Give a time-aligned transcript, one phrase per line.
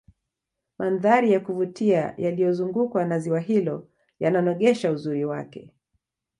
[0.77, 3.89] mandhari ya kuvutia yaliozungukwa na ziwa hilo
[4.19, 5.73] yananogesha uzuri wake